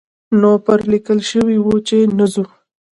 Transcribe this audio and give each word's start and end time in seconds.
نو 0.39 0.51
پرې 0.65 0.85
لیکل 0.93 1.19
شوي 1.31 1.57
وو 1.61 1.75
چې 1.87 1.97
نه 2.17 2.25
ځو. 2.33 2.43